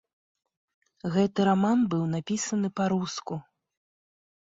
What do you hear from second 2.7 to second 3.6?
па-руску.